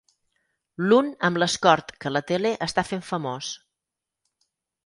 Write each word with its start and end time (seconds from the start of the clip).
L'un 0.85 1.11
amb 1.29 1.39
l'Escort 1.43 1.93
que 2.05 2.13
la 2.15 2.23
tele 2.31 2.55
està 2.69 2.85
fent 2.93 3.07
famós. 3.11 3.55